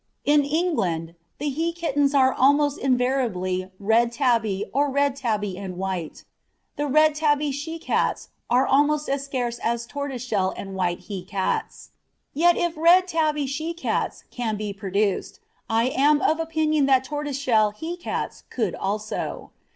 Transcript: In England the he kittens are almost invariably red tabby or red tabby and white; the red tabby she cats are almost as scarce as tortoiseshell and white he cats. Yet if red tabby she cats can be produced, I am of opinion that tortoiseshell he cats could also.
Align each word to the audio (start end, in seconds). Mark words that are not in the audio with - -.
In 0.25 0.43
England 0.43 1.13
the 1.37 1.49
he 1.51 1.71
kittens 1.73 2.15
are 2.15 2.33
almost 2.33 2.79
invariably 2.79 3.69
red 3.79 4.11
tabby 4.11 4.65
or 4.73 4.89
red 4.89 5.15
tabby 5.15 5.59
and 5.59 5.77
white; 5.77 6.25
the 6.75 6.87
red 6.87 7.13
tabby 7.13 7.51
she 7.51 7.77
cats 7.77 8.29
are 8.49 8.65
almost 8.65 9.07
as 9.07 9.23
scarce 9.23 9.59
as 9.59 9.85
tortoiseshell 9.85 10.55
and 10.57 10.73
white 10.73 11.01
he 11.01 11.23
cats. 11.23 11.91
Yet 12.33 12.57
if 12.57 12.73
red 12.75 13.07
tabby 13.07 13.45
she 13.45 13.75
cats 13.75 14.23
can 14.31 14.57
be 14.57 14.73
produced, 14.73 15.39
I 15.69 15.83
am 15.89 16.19
of 16.23 16.39
opinion 16.39 16.87
that 16.87 17.03
tortoiseshell 17.03 17.69
he 17.73 17.95
cats 17.95 18.43
could 18.49 18.73
also. 18.73 19.51